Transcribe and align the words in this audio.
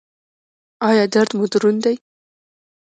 ایا 0.87 1.03
درد 1.13 1.31
مو 1.37 1.45
دروند 1.51 1.79
دی؟ 1.83 1.95